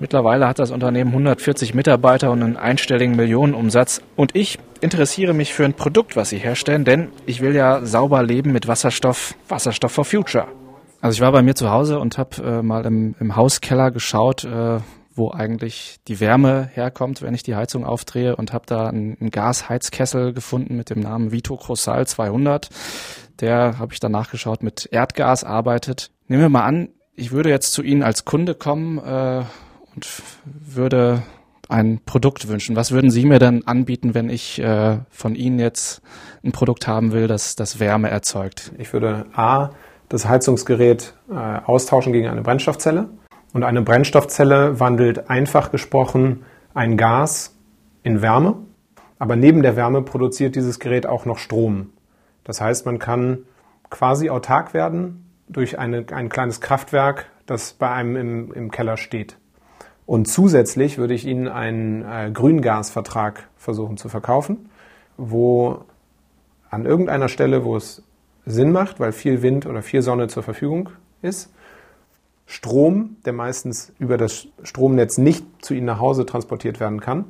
[0.00, 4.02] Mittlerweile hat das Unternehmen 140 Mitarbeiter und einen einstelligen Millionenumsatz.
[4.16, 8.22] Und ich interessiere mich für ein Produkt, was sie herstellen, denn ich will ja sauber
[8.22, 10.46] leben mit Wasserstoff, Wasserstoff for Future.
[11.00, 14.44] Also ich war bei mir zu Hause und habe äh, mal im, im Hauskeller geschaut,
[14.44, 14.78] äh,
[15.14, 19.30] wo eigentlich die Wärme herkommt, wenn ich die Heizung aufdrehe und habe da einen, einen
[19.30, 22.68] Gasheizkessel gefunden mit dem Namen Vito Crossal 200.
[23.40, 26.10] der, habe ich dann nachgeschaut, mit Erdgas arbeitet.
[26.26, 29.42] Nehmen wir mal an, ich würde jetzt zu Ihnen als Kunde kommen äh,
[29.94, 31.22] und würde
[31.68, 32.76] ein Produkt wünschen.
[32.76, 36.02] Was würden Sie mir denn anbieten, wenn ich äh, von Ihnen jetzt
[36.44, 38.72] ein Produkt haben will, das, das Wärme erzeugt?
[38.78, 39.70] Ich würde A,
[40.08, 43.08] das Heizungsgerät äh, austauschen gegen eine Brennstoffzelle.
[43.52, 47.56] Und eine Brennstoffzelle wandelt einfach gesprochen ein Gas
[48.02, 48.56] in Wärme.
[49.18, 51.92] Aber neben der Wärme produziert dieses Gerät auch noch Strom.
[52.42, 53.38] Das heißt, man kann
[53.90, 59.36] quasi autark werden durch eine, ein kleines Kraftwerk, das bei einem im, im Keller steht.
[60.06, 64.68] Und zusätzlich würde ich Ihnen einen äh, Grüngasvertrag versuchen zu verkaufen,
[65.16, 65.78] wo
[66.70, 68.02] an irgendeiner Stelle, wo es
[68.46, 70.90] Sinn macht, weil viel Wind oder viel Sonne zur Verfügung
[71.22, 71.50] ist,
[72.46, 77.24] Strom, der meistens über das Stromnetz nicht zu Ihnen nach Hause transportiert werden kann,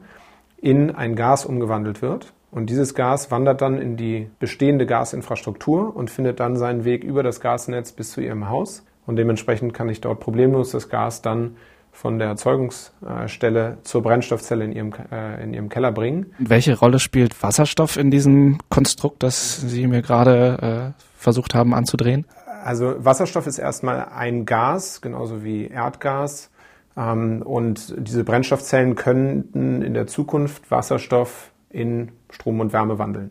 [0.60, 2.32] in ein Gas umgewandelt wird.
[2.50, 7.22] Und dieses Gas wandert dann in die bestehende Gasinfrastruktur und findet dann seinen Weg über
[7.22, 8.84] das Gasnetz bis zu Ihrem Haus.
[9.06, 11.56] Und dementsprechend kann ich dort problemlos das Gas dann
[11.94, 16.26] von der Erzeugungsstelle zur Brennstoffzelle in ihrem, äh, in ihrem Keller bringen.
[16.38, 22.26] Welche Rolle spielt Wasserstoff in diesem Konstrukt, das Sie mir gerade äh, versucht haben anzudrehen?
[22.64, 26.50] Also Wasserstoff ist erstmal ein Gas, genauso wie Erdgas.
[26.96, 33.30] Ähm, und diese Brennstoffzellen könnten in der Zukunft Wasserstoff in Strom und Wärme wandeln.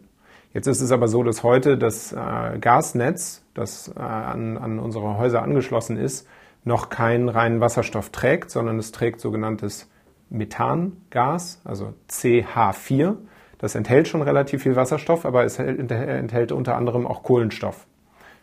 [0.54, 5.17] Jetzt ist es aber so, dass heute das äh, Gasnetz, das äh, an, an unsere
[5.17, 6.28] Häuser angeschlossen ist,
[6.63, 9.89] noch keinen reinen Wasserstoff trägt, sondern es trägt sogenanntes
[10.30, 13.15] Methangas, also CH4.
[13.58, 17.86] Das enthält schon relativ viel Wasserstoff, aber es enthält unter anderem auch Kohlenstoff.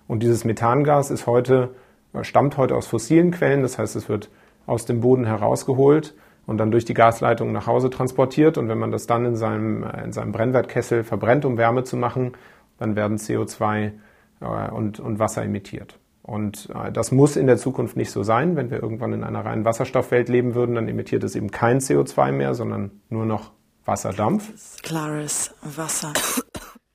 [0.06, 1.74] Und dieses Methangas ist heute,
[2.22, 4.30] stammt heute aus fossilen Quellen, das heißt, es wird
[4.66, 6.14] aus dem Boden herausgeholt
[6.46, 8.58] und dann durch die Gasleitung nach Hause transportiert.
[8.58, 12.32] Und wenn man das dann in seinem, in seinem Brennwertkessel verbrennt, um Wärme zu machen,
[12.78, 13.92] dann werden CO2
[14.40, 15.98] äh, und, und Wasser emittiert.
[16.30, 18.54] Und äh, das muss in der Zukunft nicht so sein.
[18.54, 22.30] Wenn wir irgendwann in einer reinen Wasserstoffwelt leben würden, dann emittiert es eben kein CO2
[22.30, 23.50] mehr, sondern nur noch
[23.84, 24.80] Wasserdampf.
[24.82, 26.12] Klares Wasser.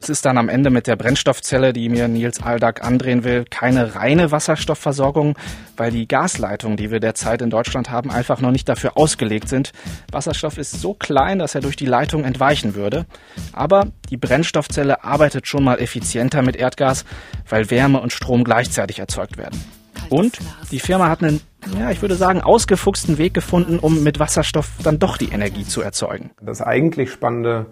[0.01, 3.95] Es ist dann am Ende mit der Brennstoffzelle, die mir Nils Aldag andrehen will, keine
[3.95, 5.37] reine Wasserstoffversorgung,
[5.77, 9.71] weil die Gasleitungen, die wir derzeit in Deutschland haben, einfach noch nicht dafür ausgelegt sind.
[10.11, 13.05] Wasserstoff ist so klein, dass er durch die Leitung entweichen würde.
[13.53, 17.05] Aber die Brennstoffzelle arbeitet schon mal effizienter mit Erdgas,
[17.47, 19.63] weil Wärme und Strom gleichzeitig erzeugt werden.
[20.09, 20.37] Und
[20.71, 21.39] die Firma hat einen,
[21.79, 25.81] ja, ich würde sagen, ausgefuchsten Weg gefunden, um mit Wasserstoff dann doch die Energie zu
[25.81, 26.31] erzeugen.
[26.41, 27.67] Das eigentlich spannende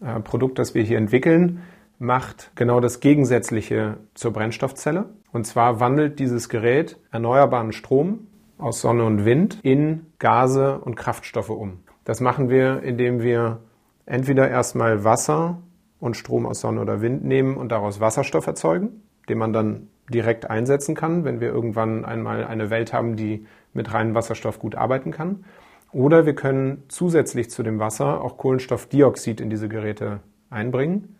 [0.00, 1.62] äh, Produkt, das wir hier entwickeln,
[1.98, 5.06] macht genau das Gegensätzliche zur Brennstoffzelle.
[5.32, 11.50] Und zwar wandelt dieses Gerät erneuerbaren Strom aus Sonne und Wind in Gase und Kraftstoffe
[11.50, 11.80] um.
[12.04, 13.60] Das machen wir, indem wir
[14.06, 15.58] entweder erstmal Wasser
[16.00, 20.48] und Strom aus Sonne oder Wind nehmen und daraus Wasserstoff erzeugen, den man dann direkt
[20.48, 25.10] einsetzen kann, wenn wir irgendwann einmal eine Welt haben, die mit reinem Wasserstoff gut arbeiten
[25.10, 25.44] kann.
[25.92, 30.20] Oder wir können zusätzlich zu dem Wasser auch Kohlenstoffdioxid in diese Geräte
[30.50, 31.16] einbringen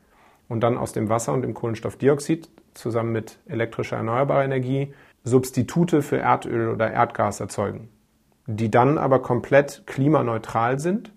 [0.48, 4.92] und dann aus dem Wasser und dem Kohlenstoffdioxid zusammen mit elektrischer erneuerbarer Energie
[5.24, 7.88] Substitute für Erdöl oder Erdgas erzeugen,
[8.46, 11.12] die dann aber komplett klimaneutral sind,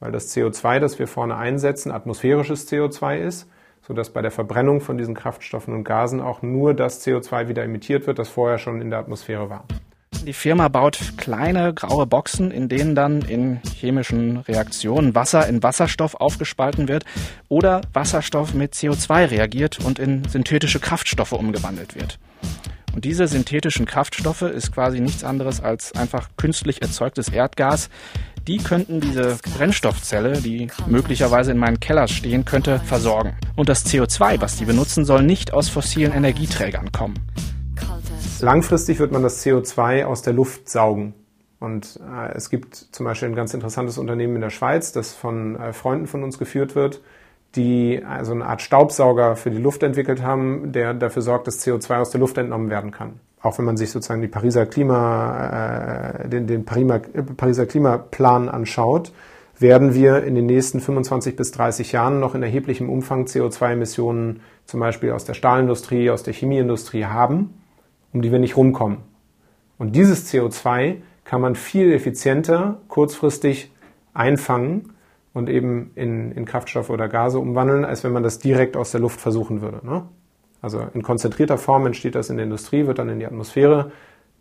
[0.00, 3.48] weil das CO2, das wir vorne einsetzen, atmosphärisches CO2 ist,
[3.82, 8.06] sodass bei der Verbrennung von diesen Kraftstoffen und Gasen auch nur das CO2 wieder emittiert
[8.06, 9.64] wird, das vorher schon in der Atmosphäre war.
[10.26, 16.14] Die Firma baut kleine graue Boxen, in denen dann in chemischen Reaktionen Wasser in Wasserstoff
[16.14, 17.04] aufgespalten wird
[17.48, 22.18] oder Wasserstoff mit CO2 reagiert und in synthetische Kraftstoffe umgewandelt wird.
[22.94, 27.90] Und diese synthetischen Kraftstoffe ist quasi nichts anderes als einfach künstlich erzeugtes Erdgas.
[28.46, 33.36] Die könnten diese Brennstoffzelle, die möglicherweise in meinem Keller stehen könnte, versorgen.
[33.56, 37.18] Und das CO2, was die benutzen, soll nicht aus fossilen Energieträgern kommen.
[38.40, 41.14] Langfristig wird man das CO2 aus der Luft saugen.
[41.60, 45.56] Und äh, es gibt zum Beispiel ein ganz interessantes Unternehmen in der Schweiz, das von
[45.56, 47.00] äh, Freunden von uns geführt wird,
[47.56, 52.00] die also eine Art Staubsauger für die Luft entwickelt haben, der dafür sorgt, dass CO2
[52.00, 53.20] aus der Luft entnommen werden kann.
[53.40, 59.12] Auch wenn man sich sozusagen die Pariser Klima, äh, den, den Pariser Klimaplan anschaut,
[59.58, 64.80] werden wir in den nächsten 25 bis 30 Jahren noch in erheblichem Umfang CO2-Emissionen zum
[64.80, 67.54] Beispiel aus der Stahlindustrie, aus der Chemieindustrie haben
[68.14, 68.98] um die wir nicht rumkommen.
[69.76, 73.72] Und dieses CO2 kann man viel effizienter kurzfristig
[74.14, 74.94] einfangen
[75.32, 79.00] und eben in, in Kraftstoffe oder Gase umwandeln, als wenn man das direkt aus der
[79.00, 79.84] Luft versuchen würde.
[79.84, 80.06] Ne?
[80.62, 83.90] Also in konzentrierter Form entsteht das in der Industrie, wird dann in die Atmosphäre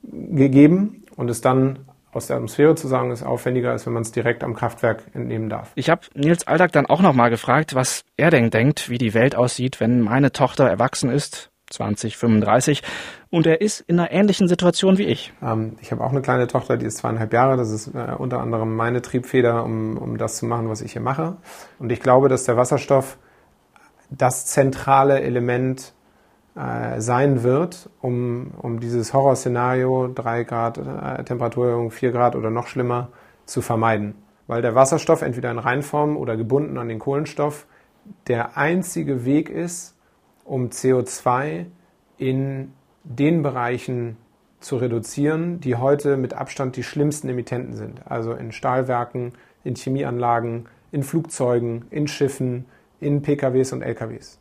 [0.04, 1.80] gegeben und ist dann
[2.12, 5.50] aus der Atmosphäre zu sagen, ist aufwendiger, als wenn man es direkt am Kraftwerk entnehmen
[5.50, 5.72] darf.
[5.74, 9.36] Ich habe Nils Alltag dann auch nochmal gefragt, was er denn denkt, wie die Welt
[9.36, 12.84] aussieht, wenn meine Tochter erwachsen ist 2035.
[13.30, 15.34] Und er ist in einer ähnlichen Situation wie ich.
[15.42, 17.58] Ähm, ich habe auch eine kleine Tochter, die ist zweieinhalb Jahre.
[17.58, 21.02] Das ist äh, unter anderem meine Triebfeder, um, um das zu machen, was ich hier
[21.02, 21.38] mache.
[21.80, 23.18] Und ich glaube, dass der Wasserstoff
[24.10, 25.94] das zentrale Element
[26.56, 32.68] äh, sein wird, um, um dieses Horrorszenario, drei Grad äh, Temperaturerhöhung, vier Grad oder noch
[32.68, 33.10] schlimmer,
[33.46, 34.16] zu vermeiden.
[34.46, 37.66] Weil der Wasserstoff entweder in Reinform oder gebunden an den Kohlenstoff
[38.28, 39.96] der einzige Weg ist,
[40.46, 41.66] um CO2
[42.18, 44.18] in den Bereichen
[44.60, 48.02] zu reduzieren, die heute mit Abstand die schlimmsten Emittenten sind.
[48.06, 52.66] Also in Stahlwerken, in Chemieanlagen, in Flugzeugen, in Schiffen,
[53.00, 54.40] in PKWs und LKWs.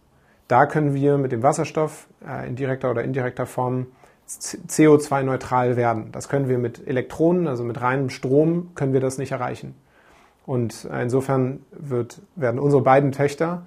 [0.48, 3.86] Da können wir mit dem Wasserstoff äh, in direkter oder indirekter Form
[4.28, 6.12] CO2-neutral werden.
[6.12, 9.74] Das können wir mit Elektronen, also mit reinem Strom, können wir das nicht erreichen.
[10.46, 13.62] Und insofern wird, werden unsere beiden Töchter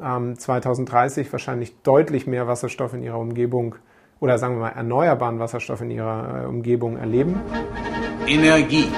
[0.00, 3.76] 2030 wahrscheinlich deutlich mehr Wasserstoff in ihrer Umgebung
[4.20, 7.40] oder sagen wir mal erneuerbaren Wasserstoff in ihrer äh, Umgebung erleben.
[8.26, 8.88] Energie.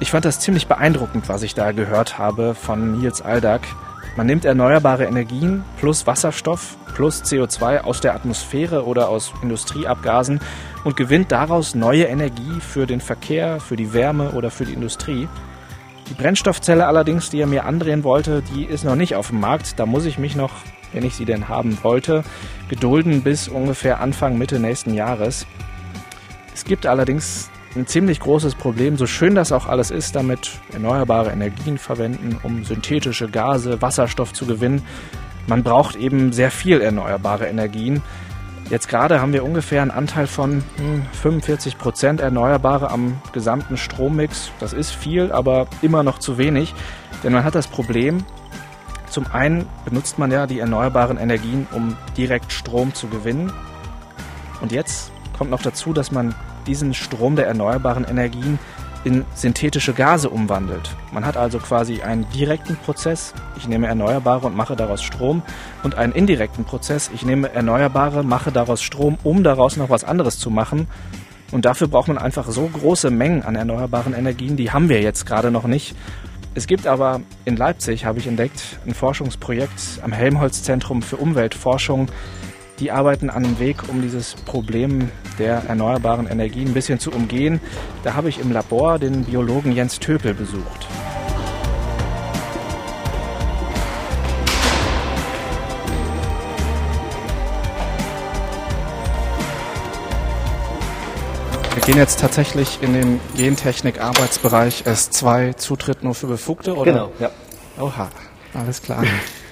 [0.00, 3.62] Ich fand das ziemlich beeindruckend, was ich da gehört habe von Nils Aldag.
[4.16, 10.40] Man nimmt erneuerbare Energien plus Wasserstoff plus CO2 aus der Atmosphäre oder aus Industrieabgasen
[10.84, 15.28] und gewinnt daraus neue Energie für den Verkehr, für die Wärme oder für die Industrie.
[16.08, 19.78] Die Brennstoffzelle allerdings, die er mir andrehen wollte, die ist noch nicht auf dem Markt.
[19.78, 20.52] Da muss ich mich noch,
[20.92, 22.24] wenn ich sie denn haben wollte,
[22.68, 25.46] gedulden bis ungefähr Anfang, Mitte nächsten Jahres.
[26.54, 31.30] Es gibt allerdings ein ziemlich großes Problem, so schön das auch alles ist, damit erneuerbare
[31.30, 34.82] Energien verwenden, um synthetische Gase, Wasserstoff zu gewinnen.
[35.46, 38.02] Man braucht eben sehr viel erneuerbare Energien.
[38.70, 40.62] Jetzt gerade haben wir ungefähr einen Anteil von
[41.20, 44.50] 45 hm, Prozent Erneuerbare am gesamten Strommix.
[44.58, 46.74] Das ist viel, aber immer noch zu wenig.
[47.22, 48.24] Denn man hat das Problem,
[49.10, 53.52] zum einen benutzt man ja die erneuerbaren Energien, um direkt Strom zu gewinnen.
[54.62, 56.34] Und jetzt kommt noch dazu, dass man
[56.66, 58.58] diesen Strom der erneuerbaren Energien
[59.04, 60.90] in synthetische Gase umwandelt.
[61.12, 65.42] Man hat also quasi einen direkten Prozess, ich nehme Erneuerbare und mache daraus Strom,
[65.82, 70.38] und einen indirekten Prozess, ich nehme Erneuerbare, mache daraus Strom, um daraus noch was anderes
[70.38, 70.88] zu machen.
[71.52, 75.26] Und dafür braucht man einfach so große Mengen an erneuerbaren Energien, die haben wir jetzt
[75.26, 75.94] gerade noch nicht.
[76.56, 82.08] Es gibt aber in Leipzig, habe ich entdeckt, ein Forschungsprojekt am Helmholtz Zentrum für Umweltforschung,
[82.80, 87.60] die arbeiten an einem Weg, um dieses Problem der erneuerbaren Energien ein bisschen zu umgehen.
[88.02, 90.86] Da habe ich im Labor den Biologen Jens Töpel besucht.
[101.74, 106.92] Wir gehen jetzt tatsächlich in den Gentechnik-Arbeitsbereich S2, Zutritt nur für Befugte, oder?
[106.92, 107.30] Genau, ja.
[107.78, 108.08] Oha,
[108.54, 109.04] alles klar.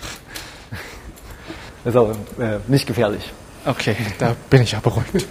[1.84, 3.32] ist auch äh, nicht gefährlich.
[3.64, 5.26] Okay, da bin ich ja beruhigt.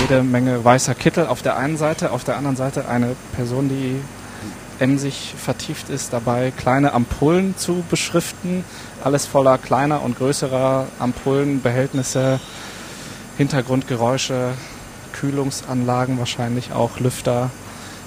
[0.00, 4.00] Jede Menge weißer Kittel auf der einen Seite, auf der anderen Seite eine Person, die
[4.78, 8.64] emsig vertieft ist, dabei kleine Ampullen zu beschriften.
[9.02, 12.40] Alles voller kleiner und größerer Ampullen, Behältnisse,
[13.36, 14.52] Hintergrundgeräusche,
[15.12, 17.50] Kühlungsanlagen wahrscheinlich auch, Lüfter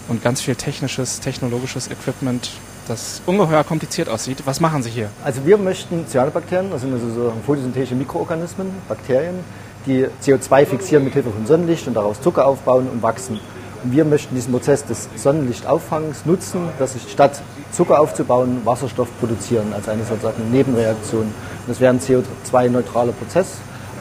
[0.08, 2.52] und ganz viel technisches, technologisches Equipment
[2.92, 4.44] das ungeheuer kompliziert aussieht.
[4.46, 5.10] Was machen Sie hier?
[5.24, 9.40] Also wir möchten Cyanobakterien, das sind also so photosynthetische Mikroorganismen, Bakterien,
[9.86, 13.40] die CO2 fixieren mit Hilfe von Sonnenlicht und daraus Zucker aufbauen und wachsen.
[13.84, 19.74] Und wir möchten diesen Prozess des Sonnenlichtauffangens nutzen, dass sich statt Zucker aufzubauen, Wasserstoff produzieren
[19.74, 21.24] als eine sozusagen Nebenreaktion.
[21.24, 21.34] Und
[21.68, 23.54] das wäre ein CO2-neutraler Prozess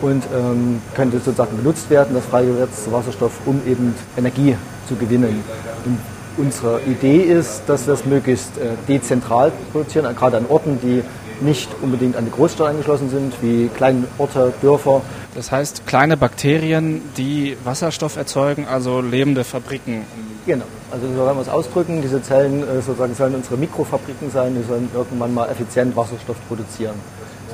[0.03, 4.57] und ähm, könnte sozusagen benutzt werden, das freigesetzte Wasserstoff, um eben Energie
[4.89, 5.43] zu gewinnen.
[5.87, 5.99] Und
[6.37, 11.03] unsere Idee ist, dass wir es möglichst äh, dezentral produzieren, gerade an Orten, die
[11.41, 15.03] nicht unbedingt an die Großstadt angeschlossen sind, wie kleine Orte, Dörfer.
[15.35, 20.05] Das heißt, kleine Bakterien, die Wasserstoff erzeugen, also lebende Fabriken.
[20.47, 22.03] Genau, also so werden wir es ausdrücken.
[22.03, 26.95] Diese Zellen äh, sozusagen sollen unsere Mikrofabriken sein, die sollen irgendwann mal effizient Wasserstoff produzieren.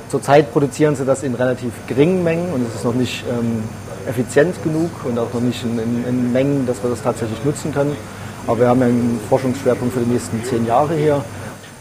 [0.09, 3.63] Zurzeit produzieren sie das in relativ geringen Mengen und es ist noch nicht ähm,
[4.07, 7.73] effizient genug und auch noch nicht in, in, in Mengen, dass wir das tatsächlich nutzen
[7.73, 7.95] können.
[8.47, 11.23] Aber wir haben einen Forschungsschwerpunkt für die nächsten zehn Jahre hier.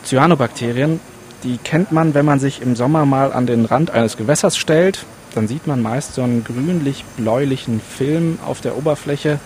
[0.04, 0.98] Cyanobakterien,
[1.44, 5.04] die kennt man, wenn man sich im Sommer mal an den Rand eines Gewässers stellt.
[5.36, 9.38] Dann sieht man meist so einen grünlich-bläulichen Film auf der Oberfläche.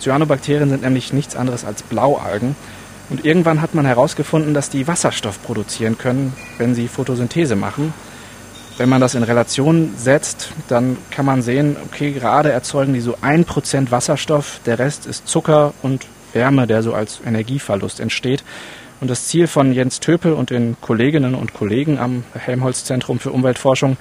[0.00, 2.54] Cyanobakterien sind nämlich nichts anderes als Blaualgen.
[3.10, 7.92] Und irgendwann hat man herausgefunden, dass die Wasserstoff produzieren können, wenn sie Photosynthese machen.
[8.78, 13.16] Wenn man das in Relation setzt, dann kann man sehen, okay, gerade erzeugen die so
[13.16, 18.44] 1% Wasserstoff, der Rest ist Zucker und Wärme, der so als Energieverlust entsteht.
[19.00, 23.96] Und das Ziel von Jens Töpel und den Kolleginnen und Kollegen am Helmholtz-Zentrum für Umweltforschung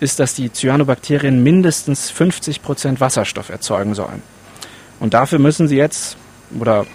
[0.00, 4.22] ist, dass die Cyanobakterien mindestens 50 Prozent Wasserstoff erzeugen sollen.
[5.00, 6.16] Und dafür müssen sie jetzt
[6.58, 6.86] oder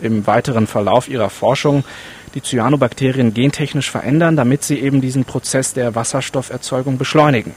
[0.00, 1.84] im weiteren Verlauf ihrer Forschung
[2.34, 7.54] die Cyanobakterien gentechnisch verändern, damit sie eben diesen Prozess der Wasserstofferzeugung beschleunigen.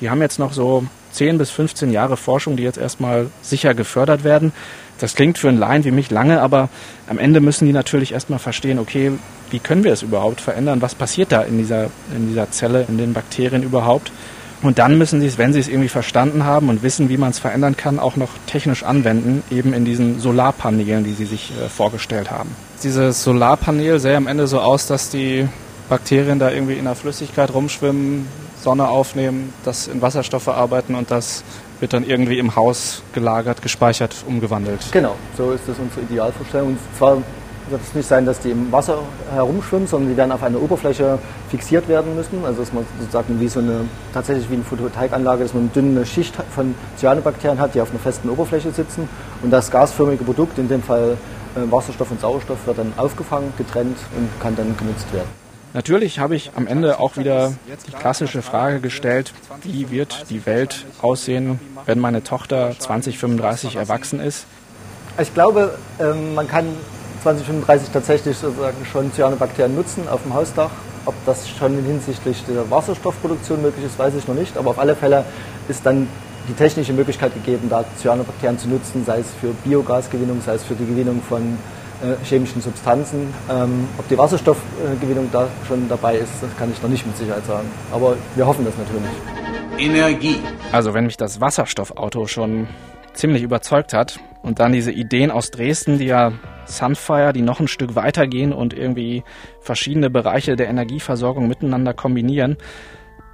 [0.00, 4.22] Die haben jetzt noch so 10 bis 15 Jahre Forschung, die jetzt erstmal sicher gefördert
[4.24, 4.52] werden.
[4.98, 6.68] Das klingt für einen Laien wie mich lange, aber
[7.06, 9.12] am Ende müssen die natürlich erstmal verstehen, okay,
[9.50, 10.82] wie können wir es überhaupt verändern?
[10.82, 14.10] Was passiert da in dieser, in dieser Zelle, in den Bakterien überhaupt?
[14.62, 17.30] Und dann müssen sie es, wenn sie es irgendwie verstanden haben und wissen, wie man
[17.30, 21.68] es verändern kann, auch noch technisch anwenden, eben in diesen Solarpanelen, die sie sich äh,
[21.68, 22.56] vorgestellt haben.
[22.82, 25.46] Dieses Solarpanel sähe am Ende so aus, dass die
[25.88, 28.26] Bakterien da irgendwie in der Flüssigkeit rumschwimmen,
[28.60, 31.44] Sonne aufnehmen, das in Wasserstoff verarbeiten und das
[31.80, 34.80] wird dann irgendwie im Haus gelagert, gespeichert, umgewandelt.
[34.92, 36.68] Genau, so ist das unsere Idealvorstellung.
[36.68, 37.18] Und zwar
[37.68, 38.98] wird es nicht sein, dass die im Wasser
[39.32, 41.18] herumschwimmen, sondern die werden auf einer Oberfläche
[41.50, 42.44] fixiert werden müssen.
[42.44, 43.80] Also dass man sozusagen wie so eine,
[44.12, 47.98] tatsächlich wie eine Photovoltaikanlage, dass man eine dünne Schicht von Cyanobakterien hat, die auf einer
[47.98, 49.08] festen Oberfläche sitzen.
[49.42, 51.16] Und das gasförmige Produkt, in dem Fall
[51.56, 55.45] äh, Wasserstoff und Sauerstoff, wird dann aufgefangen, getrennt und kann dann genutzt werden.
[55.76, 57.52] Natürlich habe ich am Ende auch wieder
[57.86, 64.46] die klassische Frage gestellt, wie wird die Welt aussehen, wenn meine Tochter 2035 erwachsen ist?
[65.20, 66.64] Ich glaube, ähm, man kann
[67.22, 70.70] 2035 tatsächlich sozusagen schon Cyanobakterien nutzen auf dem Hausdach.
[71.04, 74.56] Ob das schon hinsichtlich der Wasserstoffproduktion möglich ist, weiß ich noch nicht.
[74.56, 75.26] Aber auf alle Fälle
[75.68, 76.08] ist dann
[76.48, 80.74] die technische Möglichkeit gegeben, da Cyanobakterien zu nutzen, sei es für Biogasgewinnung, sei es für
[80.74, 81.58] die Gewinnung von
[82.24, 83.32] chemischen Substanzen.
[83.50, 87.44] Ähm, ob die Wasserstoffgewinnung da schon dabei ist, das kann ich noch nicht mit Sicherheit
[87.46, 87.68] sagen.
[87.92, 89.10] Aber wir hoffen das natürlich.
[89.78, 90.40] Energie.
[90.72, 92.68] Also wenn mich das Wasserstoffauto schon
[93.12, 96.32] ziemlich überzeugt hat und dann diese Ideen aus Dresden, die ja
[96.66, 99.22] Sunfire, die noch ein Stück weitergehen und irgendwie
[99.60, 102.56] verschiedene Bereiche der Energieversorgung miteinander kombinieren,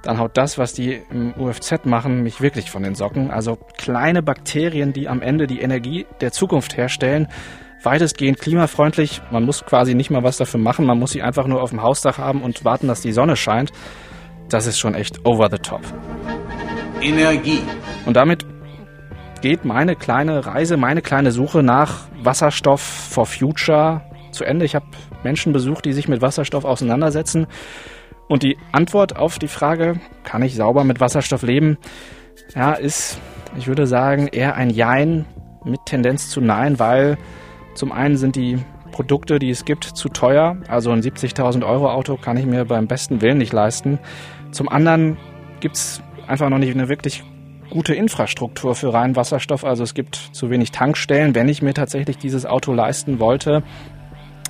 [0.03, 3.31] dann haut das, was die im UFZ machen, mich wirklich von den Socken.
[3.31, 7.27] Also kleine Bakterien, die am Ende die Energie der Zukunft herstellen,
[7.85, 9.21] weitestgehend klimafreundlich.
[9.31, 11.81] Man muss quasi nicht mal was dafür machen, man muss sie einfach nur auf dem
[11.81, 13.71] Hausdach haben und warten, dass die Sonne scheint.
[14.49, 15.81] Das ist schon echt over the top.
[17.01, 17.59] Energie.
[18.05, 18.45] Und damit
[19.41, 24.65] geht meine kleine Reise, meine kleine Suche nach Wasserstoff for Future zu Ende.
[24.65, 24.85] Ich habe
[25.23, 27.47] Menschen besucht, die sich mit Wasserstoff auseinandersetzen.
[28.27, 31.77] Und die Antwort auf die Frage, kann ich sauber mit Wasserstoff leben,
[32.55, 33.19] ja, ist,
[33.57, 35.25] ich würde sagen, eher ein Jein
[35.65, 37.17] mit Tendenz zu Nein, weil
[37.75, 38.59] zum einen sind die
[38.91, 40.57] Produkte, die es gibt, zu teuer.
[40.67, 43.99] Also ein 70.000 Euro Auto kann ich mir beim besten Willen nicht leisten.
[44.51, 45.17] Zum anderen
[45.59, 47.23] gibt es einfach noch nicht eine wirklich
[47.69, 49.65] gute Infrastruktur für reinen Wasserstoff.
[49.65, 53.63] Also es gibt zu wenig Tankstellen, wenn ich mir tatsächlich dieses Auto leisten wollte.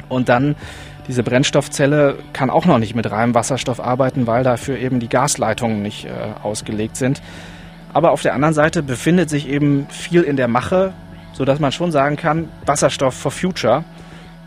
[0.09, 0.55] Und dann
[1.07, 5.81] diese Brennstoffzelle kann auch noch nicht mit reinem Wasserstoff arbeiten, weil dafür eben die Gasleitungen
[5.81, 6.09] nicht äh,
[6.43, 7.21] ausgelegt sind.
[7.93, 10.93] Aber auf der anderen Seite befindet sich eben viel in der Mache
[11.33, 13.83] sodass man schon sagen kann, Wasserstoff for Future.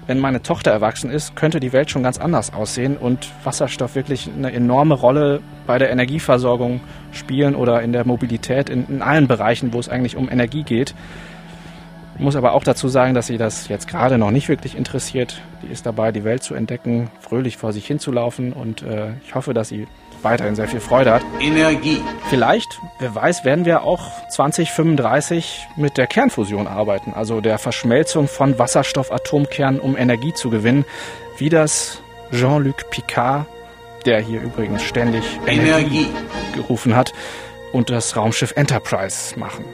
[0.07, 4.31] Wenn meine Tochter erwachsen ist, könnte die Welt schon ganz anders aussehen und Wasserstoff wirklich
[4.35, 9.73] eine enorme Rolle bei der Energieversorgung spielen oder in der Mobilität, in, in allen Bereichen,
[9.73, 10.95] wo es eigentlich um Energie geht.
[12.15, 15.43] Ich muss aber auch dazu sagen, dass sie das jetzt gerade noch nicht wirklich interessiert.
[15.63, 19.53] Die ist dabei, die Welt zu entdecken, fröhlich vor sich hinzulaufen und äh, ich hoffe,
[19.53, 19.87] dass sie
[20.23, 21.23] weiterhin sehr viel Freude hat.
[21.41, 22.03] Energie.
[22.29, 28.59] Vielleicht, wer weiß, werden wir auch 2035 mit der Kernfusion arbeiten, also der Verschmelzung von
[28.59, 30.85] Wasserstoffatomkernen, um Energie zu gewinnen,
[31.39, 32.03] wie das
[32.33, 33.47] Jean-Luc Picard,
[34.05, 36.07] der hier übrigens ständig Energie, Energie
[36.55, 37.13] gerufen hat,
[37.73, 39.65] und das Raumschiff Enterprise machen.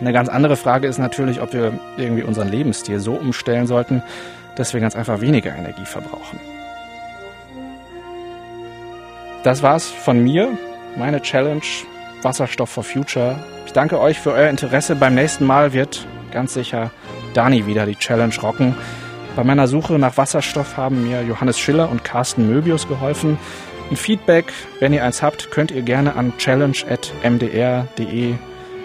[0.00, 4.02] Eine ganz andere Frage ist natürlich, ob wir irgendwie unseren Lebensstil so umstellen sollten,
[4.60, 6.38] dass wir ganz einfach weniger Energie verbrauchen.
[9.42, 10.50] Das war's von mir,
[10.96, 11.62] meine Challenge
[12.22, 13.42] Wasserstoff for Future.
[13.64, 14.94] Ich danke euch für euer Interesse.
[14.96, 16.90] Beim nächsten Mal wird ganz sicher
[17.32, 18.74] Dani wieder die Challenge rocken.
[19.34, 23.38] Bei meiner Suche nach Wasserstoff haben mir Johannes Schiller und Carsten Möbius geholfen.
[23.90, 28.34] Ein Feedback, wenn ihr eins habt, könnt ihr gerne an challenge.mdr.de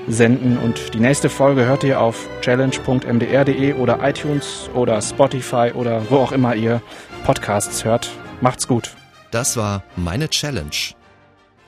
[0.08, 0.58] senden.
[0.58, 6.32] Und die nächste Folge hört ihr auf challenge.mdr.de oder iTunes oder Spotify oder wo auch
[6.32, 6.82] immer ihr
[7.26, 8.12] Podcasts hört.
[8.41, 8.95] Macht's gut.
[9.32, 10.95] Das war Meine Challenge.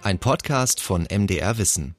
[0.02, 1.97] Ein Podcast von MDR Wissen.